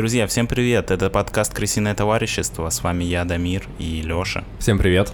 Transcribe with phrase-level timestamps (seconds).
[0.00, 0.90] Друзья, всем привет!
[0.90, 2.70] Это подкаст «Крысиное товарищество».
[2.70, 4.44] С вами я, Дамир и Лёша.
[4.58, 5.12] Всем привет!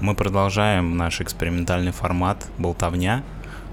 [0.00, 3.24] Мы продолжаем наш экспериментальный формат «Болтовня».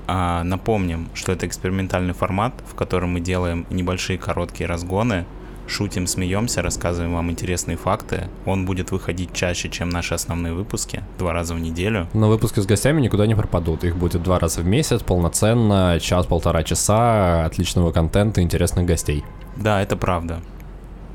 [0.07, 5.27] А, напомним, что это экспериментальный формат, в котором мы делаем небольшие короткие разгоны,
[5.69, 8.27] шутим, смеемся, рассказываем вам интересные факты.
[8.45, 12.07] Он будет выходить чаще, чем наши основные выпуски, два раза в неделю.
[12.13, 13.83] Но выпуски с гостями никуда не пропадут.
[13.83, 19.23] Их будет два раза в месяц, полноценно, час-полтора часа отличного контента, интересных гостей.
[19.55, 20.41] Да, это правда.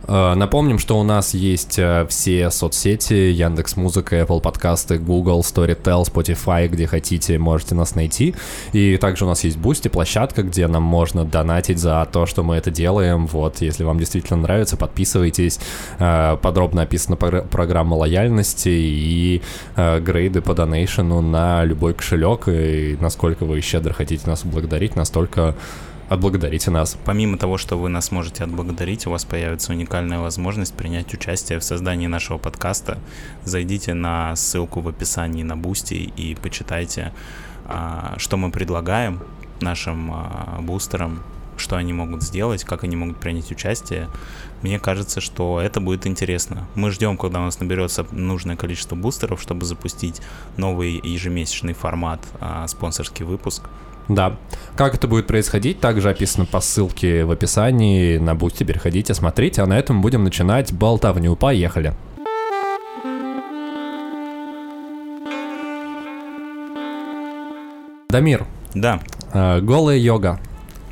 [0.06, 6.02] Э, напомним, что у нас есть э, все соцсети, Яндекс Музыка, Apple подкасты, Google, Storytel,
[6.04, 8.34] Spotify, где хотите, можете нас найти.
[8.72, 12.56] И также у нас есть Boosty, площадка, где нам можно донатить за то, что мы
[12.56, 13.26] это делаем.
[13.26, 15.58] Вот, если вам действительно нравится, подписывайтесь.
[15.98, 19.42] Э, подробно описана программа лояльности и
[19.76, 22.48] грейды по донейшену на любой кошелек.
[22.48, 25.54] И насколько вы щедро хотите нас благодарить, настолько
[26.08, 26.98] Отблагодарите нас.
[27.04, 31.64] Помимо того, что вы нас можете отблагодарить, у вас появится уникальная возможность принять участие в
[31.64, 32.98] создании нашего подкаста.
[33.44, 37.14] Зайдите на ссылку в описании на Бусти и почитайте,
[37.64, 39.20] а, что мы предлагаем
[39.60, 41.22] нашим а, бустерам,
[41.56, 44.10] что они могут сделать, как они могут принять участие.
[44.60, 46.66] Мне кажется, что это будет интересно.
[46.74, 50.20] Мы ждем, когда у нас наберется нужное количество бустеров, чтобы запустить
[50.58, 53.62] новый ежемесячный формат, а, спонсорский выпуск.
[54.08, 54.36] Да.
[54.76, 58.64] Как это будет происходить, также описано по ссылке в описании на Boosty.
[58.64, 59.62] Переходите, смотрите.
[59.62, 61.36] А на этом будем начинать болтовню.
[61.36, 61.94] Поехали.
[68.10, 68.46] Дамир.
[68.74, 69.00] Да.
[69.32, 70.40] Э, голая йога.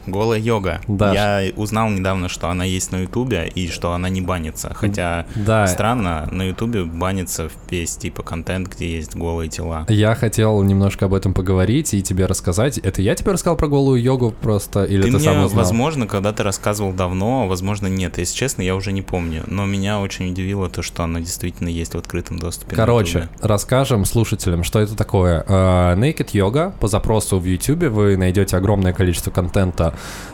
[0.06, 0.80] Голая йога.
[0.88, 1.12] Да.
[1.12, 4.72] Я узнал недавно, что она есть на Ютубе и что она не банится.
[4.74, 5.66] Хотя да.
[5.66, 9.86] странно, на Ютубе банится весь типа контент, где есть голые тела.
[9.88, 12.78] Я хотел немножко об этом поговорить и тебе рассказать.
[12.78, 15.62] Это я тебе рассказал про голую йогу просто или ты, ты мне, сам узнал?
[15.62, 18.18] возможно, когда ты рассказывал давно, возможно, нет.
[18.18, 19.44] Если честно, я уже не помню.
[19.46, 22.74] Но меня очень удивило то, что она действительно есть в открытом доступе.
[22.74, 25.42] Короче, расскажем слушателям, что это такое.
[25.42, 29.91] Uh, Naked Yoga по запросу в YouTube вы найдете огромное количество контента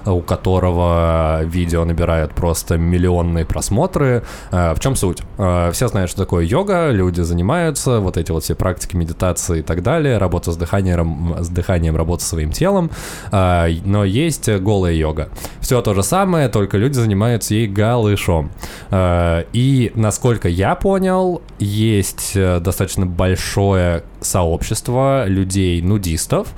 [0.08, 4.22] у которого видео набирают просто миллионные просмотры.
[4.50, 5.22] Э, в чем суть?
[5.38, 9.62] Э, все знают, что такое йога, люди занимаются, вот эти вот все практики медитации и
[9.62, 12.90] так далее, работа с дыханием, с дыханием работа своим телом,
[13.32, 15.28] э, но есть голая йога.
[15.60, 18.50] Все то же самое, только люди занимаются ей голышом.
[18.90, 26.48] И, насколько я понял, есть достаточно большое сообщество людей-нудистов,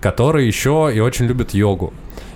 [0.00, 1.92] которые еще и очень любят йогу.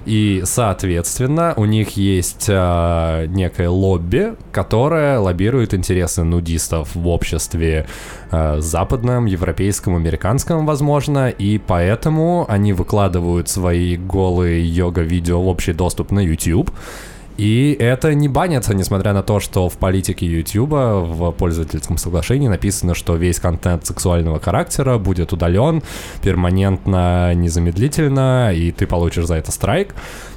[0.09, 7.87] И, соответственно, у них есть э, некое лобби, которое лоббирует интересы нудистов в обществе
[8.31, 16.11] э, западном, европейском, американском, возможно, и поэтому они выкладывают свои голые йога-видео в общий доступ
[16.11, 16.71] на YouTube.
[17.39, 22.95] И это не банится, несмотря на то, что в политике YouTube в пользовательском соглашении написано,
[22.97, 25.83] что весь контент сексуального характера будет удален
[26.21, 29.95] перманентно, незамедлительно, и ты получишь за это страйк.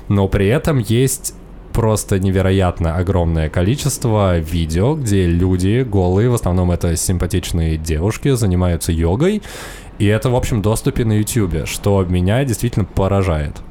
[0.09, 1.33] Но при этом есть
[1.73, 9.41] просто невероятно огромное количество видео, где люди голые, в основном это симпатичные девушки, занимаются йогой,
[9.97, 13.61] и это в общем доступе на YouTube, что меня действительно поражает.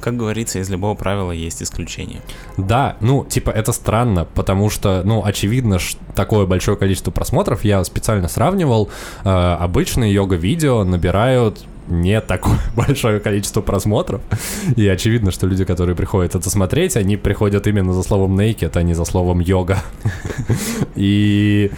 [0.00, 2.20] Как говорится, из любого правила есть исключение.
[2.56, 7.82] Да, ну, типа, это странно, потому что, ну, очевидно, что такое большое количество просмотров, я
[7.84, 8.88] специально сравнивал,
[9.24, 14.22] э, обычные йога-видео набирают не такое большое количество просмотров.
[14.76, 18.82] И очевидно, что люди, которые приходят это смотреть, они приходят именно за словом naked, а
[18.82, 19.78] не за словом йога.
[20.94, 21.70] И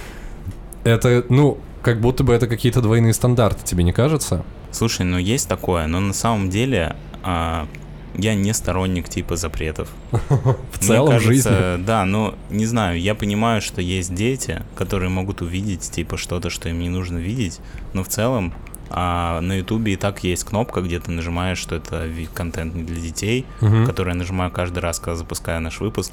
[0.84, 4.44] это, ну, как будто бы это какие-то двойные стандарты, тебе не кажется?
[4.70, 7.66] Слушай, ну есть такое, но на самом деле а,
[8.14, 9.88] я не сторонник типа запретов.
[10.10, 11.82] В целом жизни.
[11.84, 16.68] Да, но не знаю, я понимаю, что есть дети, которые могут увидеть типа что-то, что
[16.68, 17.60] им не нужно видеть,
[17.92, 18.52] но в целом
[18.94, 23.00] а на Ютубе и так есть кнопка, где ты нажимаешь, что это контент не для
[23.00, 23.86] детей, угу.
[23.86, 26.12] который я нажимаю каждый раз, когда запускаю наш выпуск.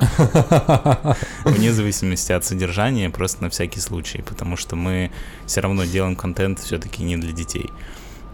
[1.44, 5.12] Вне зависимости от содержания, просто на всякий случай, потому что мы
[5.46, 7.70] все равно делаем контент все-таки не для детей.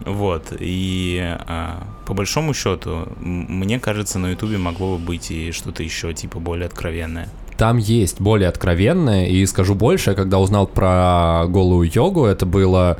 [0.04, 5.82] Вот, и а, по большому счету, мне кажется, на Ютубе могло бы быть и что-то
[5.82, 7.28] еще, типа, более откровенное.
[7.56, 12.98] Там есть более откровенное, и скажу больше, когда узнал про голую йогу, это было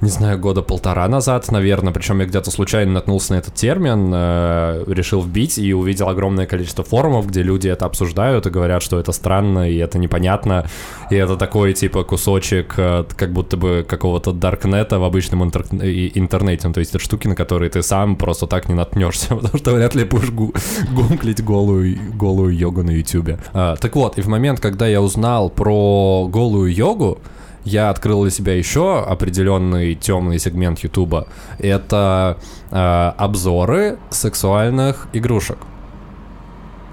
[0.00, 4.84] не знаю, года полтора назад, наверное, причем я где-то случайно наткнулся на этот термин, э,
[4.86, 9.12] решил вбить и увидел огромное количество форумов, где люди это обсуждают и говорят, что это
[9.12, 10.66] странно и это непонятно,
[11.10, 16.68] и это такой, типа, кусочек э, как будто бы какого-то даркнета в обычном интер- интернете,
[16.68, 19.72] ну, то есть это штуки, на которые ты сам просто так не наткнешься, потому что
[19.72, 20.54] вряд ли будешь гу-
[20.92, 23.38] гуглить голую, голую йогу на ютюбе.
[23.52, 27.18] А, так вот, и в момент, когда я узнал про голую йогу,
[27.64, 31.26] я открыл для себя еще определенный темный сегмент Ютуба.
[31.58, 32.38] Это
[32.70, 32.76] э,
[33.16, 35.58] обзоры сексуальных игрушек.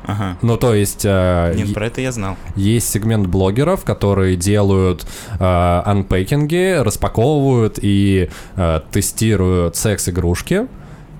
[0.05, 0.37] Ага.
[0.41, 1.05] Ну, то есть...
[1.05, 2.37] Э, Нет, про это я знал.
[2.55, 5.05] Есть сегмент блогеров, которые делают
[5.39, 10.67] э, анпейкинги, распаковывают и э, тестируют секс-игрушки.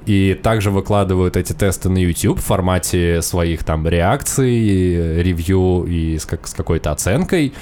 [0.08, 6.26] И также выкладывают эти тесты на YouTube в формате своих там реакций, ревью и с,
[6.26, 7.54] как, с какой-то оценкой.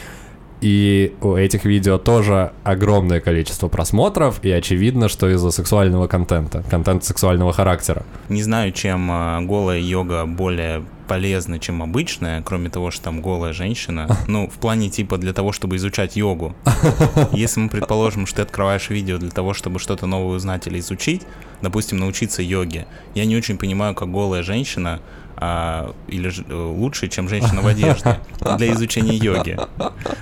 [0.62, 7.06] И у этих видео тоже огромное количество просмотров, и очевидно, что из-за сексуального контента, контента
[7.06, 8.04] сексуального характера.
[8.28, 13.54] Не знаю, чем э, голая йога более полезна, чем обычная, кроме того, что там голая
[13.54, 14.08] женщина.
[14.28, 16.56] Ну, в плане типа для того, чтобы изучать йогу.
[17.32, 21.24] Если мы предположим, что ты открываешь видео для того, чтобы что-то новое узнать или изучить,
[21.62, 22.86] допустим, научиться йоге,
[23.16, 25.00] я не очень понимаю, как голая женщина
[25.42, 28.20] а, или ж, лучше, чем женщина в одежде
[28.58, 29.58] для изучения йоги.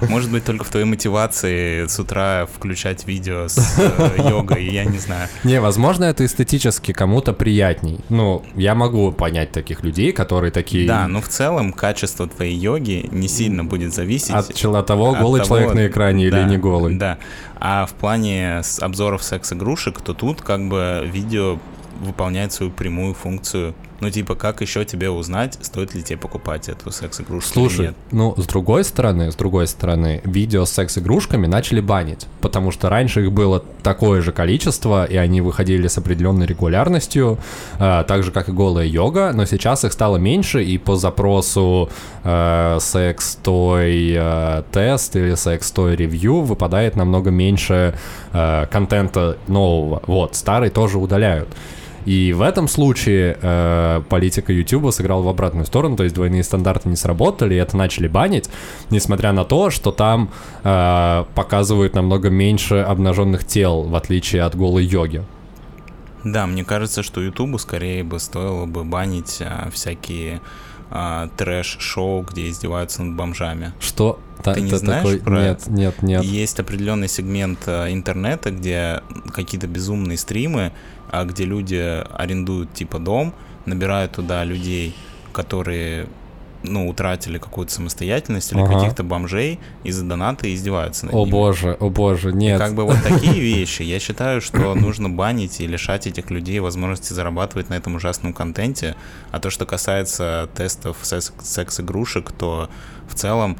[0.07, 4.99] Может быть, только в твоей мотивации с утра включать видео с э, йогой, я не
[4.99, 5.27] знаю.
[5.43, 7.99] Не, возможно, это эстетически кому-то приятней.
[8.09, 10.87] Ну, я могу понять таких людей, которые такие...
[10.87, 15.41] Да, но в целом качество твоей йоги не сильно будет зависеть от, от того, голый
[15.41, 16.95] от человек на экране да, или не голый.
[16.95, 17.17] Да,
[17.59, 21.57] а в плане обзоров секс-игрушек, то тут как бы видео
[22.01, 26.91] выполняет свою прямую функцию ну, типа, как еще тебе узнать, стоит ли тебе покупать эту
[26.91, 27.95] секс-игрушку Слушай, или нет?
[28.11, 33.23] ну, с другой стороны, с другой стороны, видео с секс-игрушками начали банить, потому что раньше
[33.23, 37.39] их было такое же количество, и они выходили с определенной регулярностью,
[37.79, 41.89] э, так же, как и голая йога, но сейчас их стало меньше, и по запросу
[42.23, 47.97] э, секс-той э, тест или секс-той ревью выпадает намного меньше
[48.31, 50.03] э, контента нового.
[50.05, 51.49] Вот, старый тоже удаляют.
[52.07, 56.87] И в этом случае э, политика YouTube сыграла в обратную сторону, то есть двойные стандарты
[56.87, 58.49] не сработали, и это начали банить,
[58.89, 60.29] несмотря на то, что там
[60.63, 65.25] э, показывают намного меньше обнаженных тел, в отличие от голой йоги.
[66.23, 70.39] Да, мне кажется, что Ютубу скорее бы стоило бы банить а, всякие
[70.89, 73.73] а, трэш-шоу, где издеваются над бомжами.
[73.79, 74.19] Что?
[74.37, 75.19] Ты Та, не знаешь такой...
[75.19, 76.23] про Нет, нет, нет.
[76.23, 79.01] Есть определенный сегмент а, интернета, где
[79.33, 80.71] какие-то безумные стримы,
[81.09, 83.33] а, где люди арендуют типа дом,
[83.65, 84.95] набирают туда людей,
[85.33, 86.07] которые
[86.67, 88.73] ну, утратили какую-то самостоятельность или ага.
[88.73, 91.31] каких-то бомжей из-за доната издеваются над О ними.
[91.31, 92.55] боже, о боже, нет.
[92.55, 96.59] И как бы вот такие вещи, я считаю, что нужно банить и лишать этих людей
[96.59, 98.95] возможности зарабатывать на этом ужасном контенте.
[99.31, 102.69] А то, что касается тестов секс-игрушек, то
[103.07, 103.57] в целом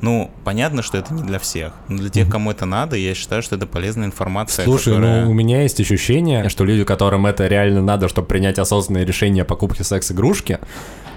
[0.00, 1.72] ну, понятно, что это не для всех.
[1.88, 4.64] Но для тех, кому это надо, я считаю, что это полезная информация.
[4.64, 5.24] Слушай, которая...
[5.24, 9.42] ну у меня есть ощущение, что люди, которым это реально надо, чтобы принять осознанное решение
[9.42, 10.58] о покупке секс-игрушки,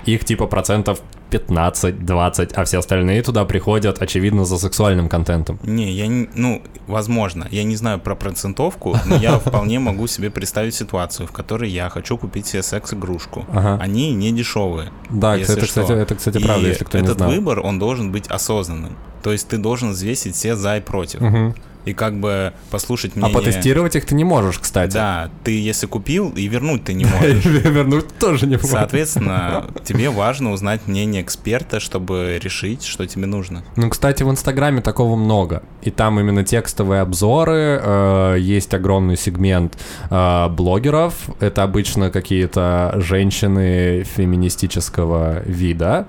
[0.05, 5.59] их типа процентов 15-20, а все остальные туда приходят, очевидно, за сексуальным контентом.
[5.63, 10.29] Не, я не, ну, возможно, я не знаю про процентовку, но я вполне могу себе
[10.29, 13.45] представить ситуацию, в которой я хочу купить себе секс-игрушку.
[13.51, 13.77] Ага.
[13.81, 14.91] Они не дешевые.
[15.09, 17.15] Да, это, кстати, это, кстати, правда, если кто не знал.
[17.15, 18.95] этот выбор, он должен быть осознанным.
[19.23, 21.21] То есть ты должен взвесить все за и против.
[21.21, 21.55] Угу
[21.85, 23.35] и как бы послушать мнение...
[23.35, 24.93] А потестировать их ты не можешь, кстати.
[24.93, 27.45] Да, ты если купил, и вернуть ты не можешь.
[27.45, 28.69] Вернуть тоже не можешь.
[28.69, 33.63] Соответственно, тебе важно узнать мнение эксперта, чтобы решить, что тебе нужно.
[33.75, 35.63] Ну, кстати, в Инстаграме такого много.
[35.81, 39.77] И там именно текстовые обзоры, э, есть огромный сегмент
[40.09, 41.13] э, блогеров.
[41.39, 46.07] Это обычно какие-то женщины феминистического вида,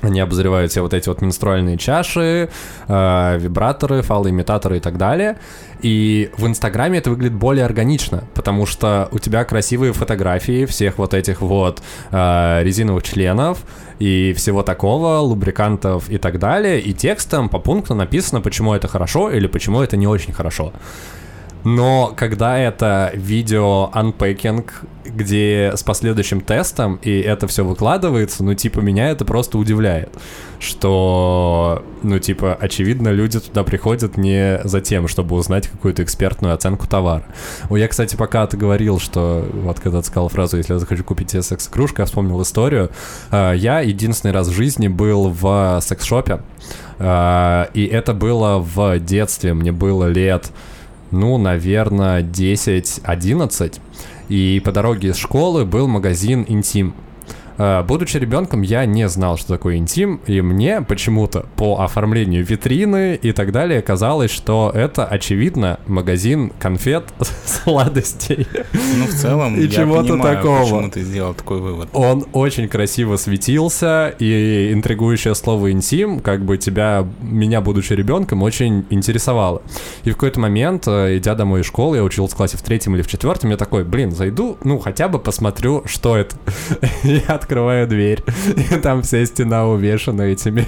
[0.00, 2.48] они обозревают все вот эти вот менструальные чаши,
[2.86, 5.38] э, вибраторы, фалоимитаторы и так далее.
[5.80, 11.14] И в Инстаграме это выглядит более органично, потому что у тебя красивые фотографии всех вот
[11.14, 13.58] этих вот э, резиновых членов
[13.98, 19.30] и всего такого, лубрикантов и так далее, и текстом по пункту написано, почему это хорошо
[19.30, 20.72] или почему это не очень хорошо.
[21.70, 24.64] Но когда это видео unpacking,
[25.04, 30.08] где с последующим тестом, и это все выкладывается, ну, типа, меня это просто удивляет.
[30.60, 36.86] Что, ну, типа, очевидно, люди туда приходят не за тем, чтобы узнать какую-то экспертную оценку
[36.86, 37.26] товара.
[37.68, 41.30] Я, кстати, пока ты говорил, что вот когда ты сказал фразу «если я захочу купить
[41.30, 42.90] себе секс-игрушку», я вспомнил историю.
[43.30, 46.40] А, я единственный раз в жизни был в секс-шопе,
[46.98, 50.50] а, и это было в детстве, мне было лет
[51.10, 53.80] ну, наверное, 10-11.
[54.28, 56.94] И по дороге из школы был магазин «Интим».
[57.58, 63.18] Э, будучи ребенком, я не знал, что такое интим, и мне почему-то по оформлению витрины
[63.20, 67.04] и так далее казалось, что это, очевидно, магазин конфет,
[67.44, 68.46] сладостей.
[68.72, 70.60] Ну, в целом, и я чего-то понимаю, такого.
[70.62, 71.88] почему ты сделал такой вывод.
[71.92, 78.86] Он очень красиво светился, и интригующее слово «интим», как бы тебя, меня, будучи ребенком, очень
[78.90, 79.62] интересовало.
[80.04, 82.94] И в какой-то момент, э, идя домой из школы, я учился в классе в третьем
[82.94, 86.36] или в четвертом, я такой, блин, зайду, ну, хотя бы посмотрю, что это.
[87.02, 88.22] Я открываю дверь,
[88.56, 90.66] и там вся стена увешана этими,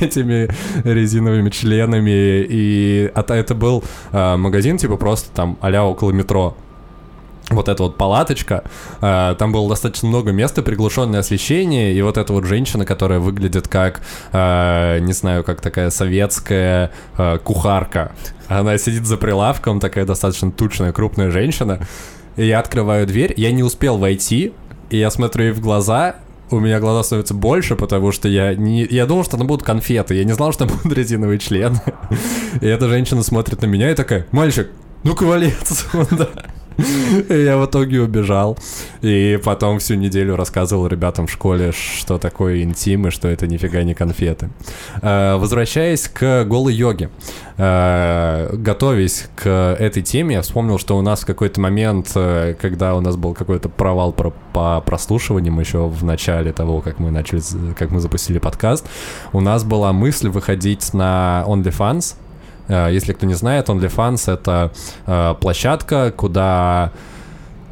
[0.00, 0.48] этими
[0.82, 6.56] резиновыми членами, и а, это был э, магазин, типа, просто там а около метро,
[7.48, 8.64] вот эта вот палаточка,
[9.00, 13.68] э, там было достаточно много места, приглушенное освещение, и вот эта вот женщина, которая выглядит
[13.68, 14.00] как,
[14.32, 18.10] э, не знаю, как такая советская э, кухарка.
[18.48, 21.78] Она сидит за прилавком, такая достаточно тучная, крупная женщина.
[22.34, 24.52] И я открываю дверь, я не успел войти,
[24.90, 26.16] и я смотрю ей в глаза,
[26.50, 28.84] у меня глаза становятся больше, потому что я не...
[28.84, 31.80] Я думал, что там будут конфеты, я не знал, что там будут резиновые члены.
[32.60, 34.68] И эта женщина смотрит на меня и такая, мальчик,
[35.04, 35.86] ну-ка валец.
[37.28, 38.58] Я в итоге убежал.
[39.02, 43.82] И потом всю неделю рассказывал ребятам в школе, что такое интим и что это нифига
[43.82, 44.50] не конфеты.
[45.02, 47.10] Э, возвращаясь к голой йоге.
[47.56, 52.94] Э, готовясь к этой теме, я вспомнил, что у нас в какой-то момент, э, когда
[52.94, 57.42] у нас был какой-то провал про, по прослушиваниям еще в начале того, как мы начали,
[57.76, 58.86] как мы запустили подкаст,
[59.32, 62.16] у нас была мысль выходить на OnlyFans,
[62.70, 64.72] если кто не знает, OnlyFans— это
[65.06, 66.92] э, площадка, куда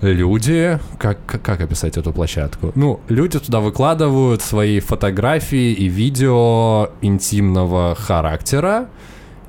[0.00, 2.72] люди, как, как описать эту площадку?
[2.74, 8.88] Ну, люди туда выкладывают свои фотографии и видео интимного характера,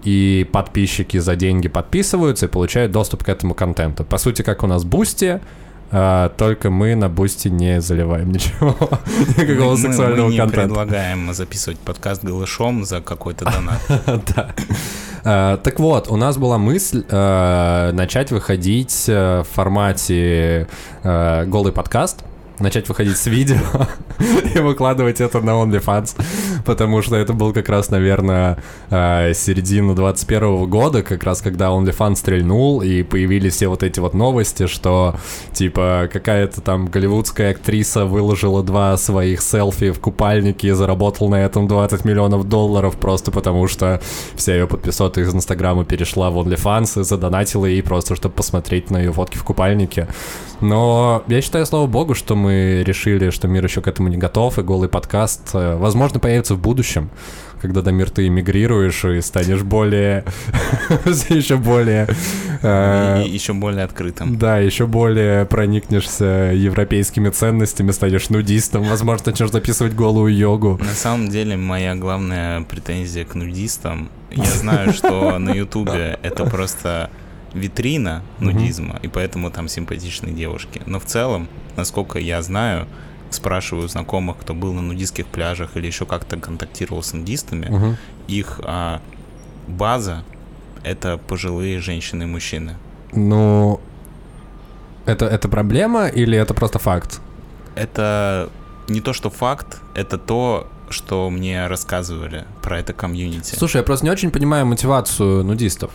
[0.04, 4.04] и подписчики за деньги подписываются и получают доступ к этому контенту.
[4.04, 5.42] По сути, как у нас Boosty,
[5.92, 8.78] а, только мы на Boosty не заливаем ничего,
[9.38, 10.68] никакого мы, сексуального мы не контента.
[10.68, 13.82] предлагаем записывать подкаст голышом за какой-то донат.
[14.36, 14.54] Да.
[15.24, 20.68] А, так вот, у нас была мысль а, начать выходить э, в формате
[21.04, 22.24] э, голый подкаст,
[22.60, 23.58] начать выходить с видео
[24.56, 26.16] и выкладывать это на OnlyFans,
[26.66, 28.58] потому что это был как раз, наверное,
[28.90, 34.14] э, середина 21 года, как раз когда OnlyFans стрельнул, и появились все вот эти вот
[34.14, 35.16] новости, что,
[35.54, 41.68] типа, какая-то там голливудская актриса выложила два своих селфи в купальнике и заработала на этом
[41.68, 44.02] 20 миллионов долларов просто потому, что
[44.36, 48.98] вся ее подписота из Инстаграма перешла в OnlyFans и задонатила ей просто, чтобы посмотреть на
[48.98, 50.08] ее фотки в купальнике.
[50.62, 54.60] Но я считаю, слава богу, что мы решили, что мир еще к этому не готов,
[54.60, 57.10] и голый подкаст, э, возможно, появится в будущем,
[57.62, 60.24] когда, Дамир, ты эмигрируешь и станешь более...
[61.30, 62.08] еще более...
[62.62, 64.38] Э, еще более открытым.
[64.38, 70.80] Да, еще более проникнешься европейскими ценностями, станешь нудистом, возможно, начнешь записывать голую йогу.
[70.82, 77.10] На самом деле, моя главная претензия к нудистам, я знаю, что на ютубе это просто
[77.54, 80.82] витрина нудизма, и поэтому там симпатичные девушки.
[80.86, 82.88] Но в целом, насколько я знаю,
[83.30, 87.96] спрашиваю знакомых, кто был на нудистских пляжах или еще как-то контактировал с нудистами, mm-hmm.
[88.28, 89.02] их а,
[89.68, 90.24] база
[90.84, 92.78] это пожилые женщины и мужчины.
[93.12, 93.82] Ну,
[95.06, 97.20] это, это проблема или это просто факт?
[97.76, 98.50] Это
[98.88, 103.56] не то, что факт, это то, что мне рассказывали про это комьюнити.
[103.56, 105.92] Слушай, я просто не очень понимаю мотивацию нудистов.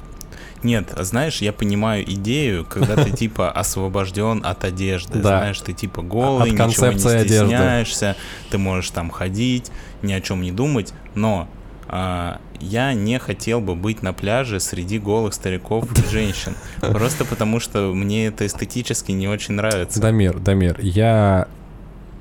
[0.65, 5.21] Нет, знаешь, я понимаю идею, когда ты типа освобожден от одежды.
[5.21, 5.39] Да.
[5.39, 8.23] Знаешь, ты типа голый, от ничего не стесняешься, одежды.
[8.51, 9.71] ты можешь там ходить,
[10.03, 11.49] ни о чем не думать, но
[11.87, 16.57] а, я не хотел бы быть на пляже среди голых стариков и женщин.
[16.81, 20.01] Просто потому, что мне это эстетически не очень нравится.
[20.01, 21.47] Дамир, Дамир, я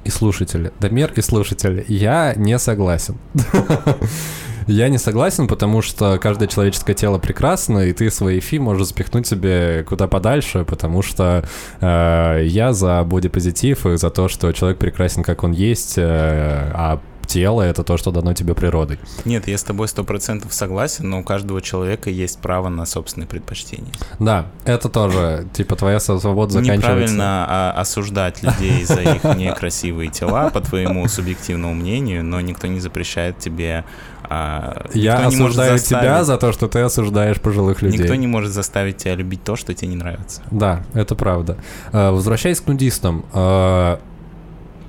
[0.03, 3.17] и слушатели, Дамир и слушатели, я не согласен.
[4.67, 9.27] Я не согласен, потому что каждое человеческое тело прекрасно, и ты свои фи можешь запихнуть
[9.27, 11.47] себе куда подальше, потому что
[11.81, 16.99] э, я за бодипозитив и за то, что человек прекрасен, как он есть, э, а
[17.25, 18.99] тело— это то, что дано тебе природой.
[19.25, 23.27] Нет, я с тобой сто процентов согласен, но у каждого человека есть право на собственные
[23.27, 23.91] предпочтения.
[24.19, 26.75] Да, это тоже, типа, твоя свобода заканчивается.
[26.75, 32.79] Неправильно а, осуждать людей за их некрасивые тела, по твоему субъективному мнению, но никто не
[32.79, 33.83] запрещает тебе
[34.33, 37.99] а, Я осуждаю тебя за то, что ты осуждаешь пожилых людей.
[37.99, 40.41] Никто не может заставить тебя любить то, что тебе не нравится.
[40.51, 41.57] Да, это правда.
[41.91, 43.99] А, возвращаясь к нудистам, а,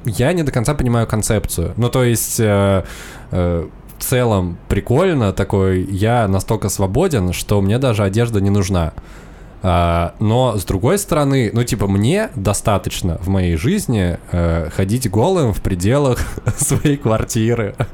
[0.04, 1.72] я не до конца понимаю концепцию.
[1.76, 2.40] Ну, то есть...
[2.40, 2.84] Э,
[3.30, 8.92] э, в целом прикольно такой, я настолько свободен, что мне даже одежда не нужна.
[9.66, 15.54] А, но с другой стороны, ну типа мне достаточно в моей жизни э, ходить голым
[15.54, 16.20] в пределах
[16.58, 17.74] своей квартиры.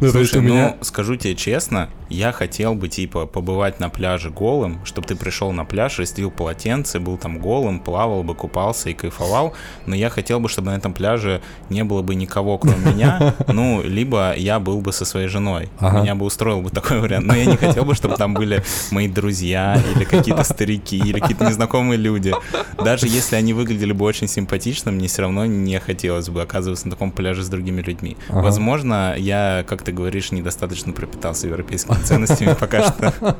[0.00, 0.74] Ну, Слушай, у меня...
[0.78, 5.52] ну, скажу тебе честно, я хотел бы, типа, побывать на пляже голым, чтобы ты пришел
[5.52, 9.54] на пляж, расстелил полотенце, был там голым, плавал бы, купался и кайфовал,
[9.86, 13.82] но я хотел бы, чтобы на этом пляже не было бы никого, кроме меня, ну,
[13.82, 15.68] либо я был бы со своей женой.
[15.78, 16.02] Ага.
[16.02, 19.08] Меня бы устроил бы такой вариант, но я не хотел бы, чтобы там были мои
[19.08, 22.34] друзья или какие-то старики, или какие-то незнакомые люди.
[22.82, 26.92] Даже если они выглядели бы очень симпатично, мне все равно не хотелось бы оказываться на
[26.92, 28.16] таком пляже с другими людьми.
[28.28, 28.42] Ага.
[28.42, 33.36] Возможно, я как ты говоришь, недостаточно пропитался европейскими ценностями пока что.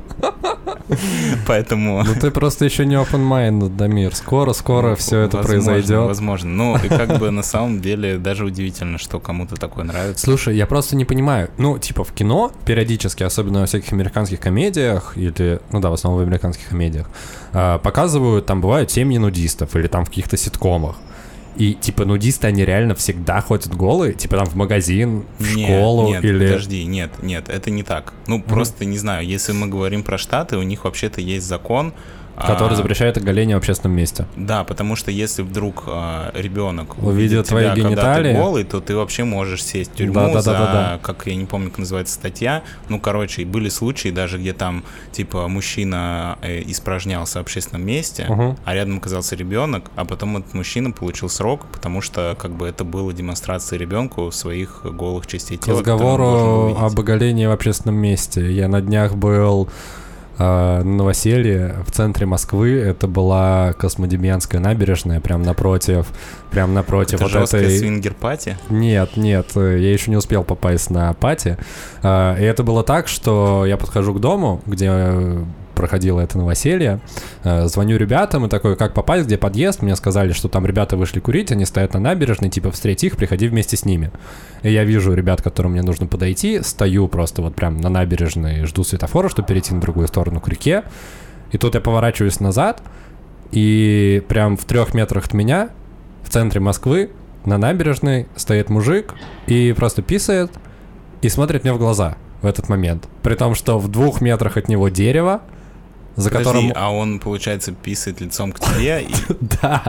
[1.46, 2.02] Поэтому...
[2.02, 4.14] Ну ты просто еще не open-minded, Дамир.
[4.14, 6.06] Скоро-скоро все это произойдет.
[6.06, 6.50] Возможно.
[6.50, 10.24] Ну и как бы на самом деле даже удивительно, что кому-то такое нравится.
[10.24, 11.50] Слушай, я просто не понимаю.
[11.58, 16.22] Ну, типа в кино периодически, особенно во всяких американских комедиях, или, ну да, в основном
[16.22, 17.08] в американских комедиях,
[17.52, 20.96] показывают, там бывают семьи нудистов, или там в каких-то ситкомах.
[21.56, 24.14] И, типа, нудисты, они реально всегда ходят голые?
[24.14, 26.46] Типа, там, в магазин, в нет, школу нет, или...
[26.46, 28.12] подожди, нет, нет, это не так.
[28.28, 28.48] Ну, mm-hmm.
[28.48, 31.94] просто, не знаю, если мы говорим про Штаты, у них вообще-то есть закон,
[32.46, 34.26] Который а, запрещает оголение в общественном месте.
[34.36, 38.80] Да, потому что если вдруг а, ребенок увидит твои тебя, гениталии, когда ты голый, то
[38.80, 40.98] ты вообще можешь сесть в тюрьму да, да, за, да, да, да.
[41.02, 42.62] как я не помню, как называется статья.
[42.88, 48.56] Ну, короче, были случаи даже, где там, типа, мужчина э, испражнялся в общественном месте, угу.
[48.64, 52.84] а рядом оказался ребенок, а потом этот мужчина получил срок, потому что, как бы, это
[52.84, 55.76] было демонстрацией ребенку своих голых частей тела.
[55.76, 58.52] К разговору об оголении в общественном месте.
[58.52, 59.68] Я на днях был
[60.38, 62.78] э, новоселье в центре Москвы.
[62.78, 66.06] Это была Космодемьянская набережная, прям напротив,
[66.50, 67.78] прям напротив это вот этой...
[67.78, 68.56] свингер-пати?
[68.70, 71.58] Нет, нет, я еще не успел попасть на пати.
[72.02, 75.44] Э, и это было так, что я подхожу к дому, где
[75.78, 76.98] проходило это новоселье.
[77.44, 79.80] Э, звоню ребятам и такой, как попасть, где подъезд?
[79.80, 83.46] Мне сказали, что там ребята вышли курить, они стоят на набережной, типа, встреть их, приходи
[83.46, 84.10] вместе с ними.
[84.62, 88.64] И я вижу ребят, к которым мне нужно подойти, стою просто вот прям на набережной,
[88.64, 90.82] жду светофора, чтобы перейти на другую сторону к реке.
[91.52, 92.82] И тут я поворачиваюсь назад,
[93.52, 95.70] и прям в трех метрах от меня,
[96.24, 97.10] в центре Москвы,
[97.44, 99.14] на набережной стоит мужик
[99.46, 100.50] и просто писает
[101.22, 103.08] и смотрит мне в глаза в этот момент.
[103.22, 105.42] При том, что в двух метрах от него дерево,
[106.18, 106.72] за Подожди, которым...
[106.74, 109.06] а он, получается, писает лицом к тебе?
[109.62, 109.84] Да.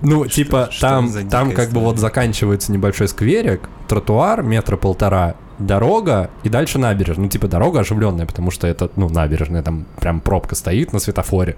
[0.00, 6.48] Ну, типа, там, там как бы вот заканчивается небольшой скверик, тротуар метра полтора, дорога и
[6.48, 7.24] дальше набережная.
[7.24, 11.56] Ну, типа, дорога оживленная, потому что это, ну, набережная, там прям пробка стоит на светофоре.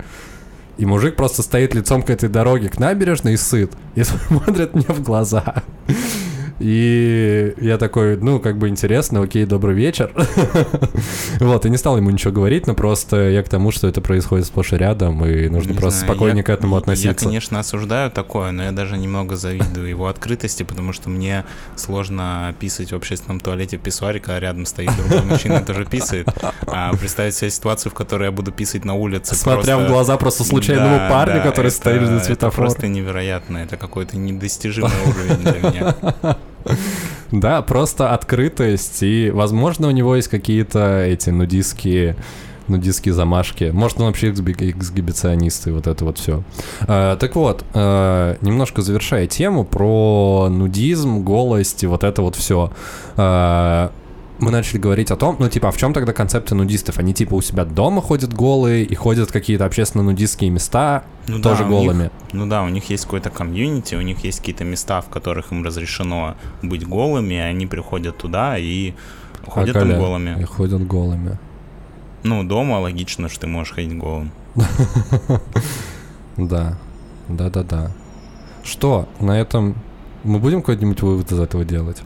[0.78, 3.72] И мужик просто стоит лицом к этой дороге, к набережной и сыт.
[3.94, 5.62] И смотрит мне в глаза.
[6.60, 10.12] И я такой, ну, как бы интересно, окей, добрый вечер.
[11.40, 14.44] вот, и не стал ему ничего говорить, но просто я к тому, что это происходит
[14.44, 17.08] сплошь и рядом, и нужно просто спокойнее к этому относиться.
[17.08, 21.46] Я, конечно, осуждаю такое, но я даже немного завидую его открытости, потому что мне
[21.76, 26.28] сложно писать в общественном туалете в писсуаре, когда рядом стоит другой мужчина и тоже писает.
[26.66, 29.34] А представить себе ситуацию, в которой я буду писать на улице.
[29.34, 32.66] Смотря в глаза просто случайному парню, который стоит на светофоре.
[32.66, 36.36] Это просто невероятно, это какой-то недостижимый уровень для меня.
[37.32, 42.16] Да, просто открытость, и, возможно, у него есть какие-то эти нудистские
[42.70, 43.70] нудистские замашки.
[43.72, 46.42] Может, он вообще эксгибиционист и вот это вот все.
[46.82, 52.72] А, так вот, а, немножко завершая тему про нудизм, голость и вот это вот все.
[53.16, 53.90] А,
[54.40, 56.98] мы начали говорить о том, ну, типа, а в чем тогда концепты нудистов?
[56.98, 61.64] Они, типа, у себя дома ходят голые и ходят в какие-то общественно-нудистские места ну, тоже
[61.64, 62.02] да, голыми.
[62.04, 65.52] Них, ну да, у них есть какой-то комьюнити, у них есть какие-то места, в которых
[65.52, 68.94] им разрешено быть голыми, и они приходят туда и
[69.46, 70.40] ходят а там голыми.
[70.40, 71.38] И ходят голыми.
[72.22, 74.32] Ну, дома логично, что ты можешь ходить голым.
[76.36, 76.78] Да,
[77.28, 77.90] да-да-да.
[78.62, 79.74] Что, на этом
[80.24, 82.00] мы будем какой-нибудь вывод из этого делать?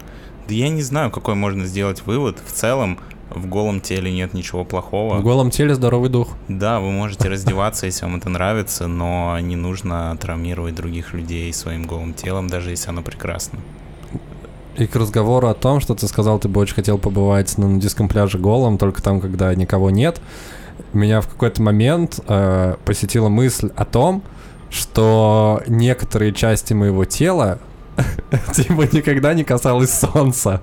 [0.48, 2.38] Да я не знаю, какой можно сделать вывод.
[2.44, 2.98] В целом,
[3.30, 5.16] в голом теле нет ничего плохого.
[5.16, 6.28] В голом теле здоровый дух.
[6.48, 11.84] Да, вы можете раздеваться, если вам это нравится, но не нужно травмировать других людей своим
[11.84, 13.58] голым телом, даже если оно прекрасно.
[14.76, 18.08] И к разговору о том, что ты сказал, ты бы очень хотел побывать на нудистском
[18.08, 20.20] пляже голым, только там, когда никого нет,
[20.92, 24.22] меня в какой-то момент э, посетила мысль о том,
[24.70, 27.60] что некоторые части моего тела
[28.54, 30.60] типа никогда не касалось солнца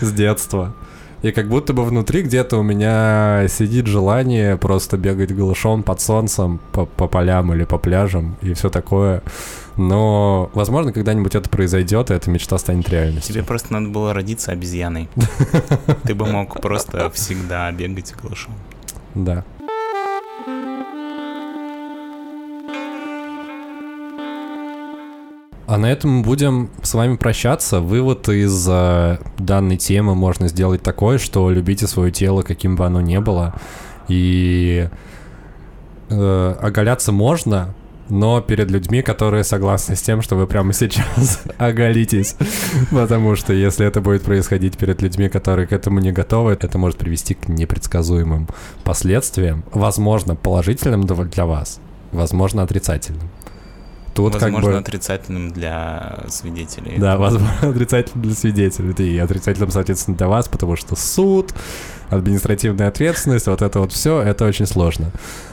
[0.00, 0.74] с детства.
[1.22, 6.60] И как будто бы внутри где-то у меня сидит желание просто бегать голышом под солнцем
[6.72, 9.22] по, по полям или по пляжам и все такое.
[9.76, 13.34] Но, возможно, когда-нибудь это произойдет, и эта мечта станет реальностью.
[13.34, 15.08] Тебе просто надо было родиться обезьяной.
[16.02, 18.52] Ты бы мог просто всегда бегать голышом.
[19.14, 19.44] Да.
[25.72, 27.80] А на этом мы будем с вами прощаться.
[27.80, 33.00] Вывод из э, данной темы можно сделать такой, что любите свое тело, каким бы оно
[33.00, 33.54] ни было.
[34.06, 34.86] И
[36.10, 37.74] э, оголяться можно,
[38.10, 42.36] но перед людьми, которые согласны с тем, что вы прямо сейчас оголитесь.
[42.90, 46.98] Потому что если это будет происходить перед людьми, которые к этому не готовы, это может
[46.98, 48.46] привести к непредсказуемым
[48.84, 51.80] последствиям, возможно, положительным для вас,
[52.12, 53.30] возможно, отрицательным.
[54.14, 54.78] Тут возможно, как бы...
[54.78, 56.98] отрицательным для свидетелей.
[56.98, 59.14] Да, возможно, отрицательным для свидетелей.
[59.14, 61.54] И отрицательным, соответственно, для вас, потому что суд,
[62.10, 65.10] административная ответственность, вот это вот все, это очень сложно.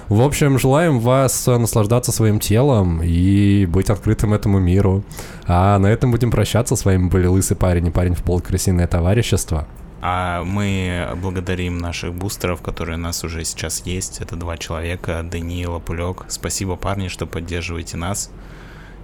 [0.10, 5.04] В общем, желаем вас наслаждаться своим телом и быть открытым этому миру.
[5.48, 6.76] А на этом будем прощаться.
[6.76, 9.68] С вами были Лысый парень и парень в пол крысиное товарищество.
[10.02, 14.22] А мы благодарим наших бустеров, которые у нас уже сейчас есть.
[14.22, 16.26] Это два человека, Даниил Пулек.
[16.30, 18.32] Спасибо, парни, что поддерживаете нас.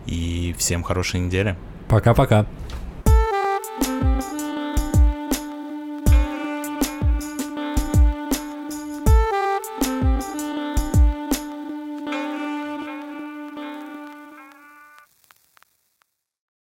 [0.05, 1.58] И всем хорошей недели.
[1.88, 2.45] Пока-пока.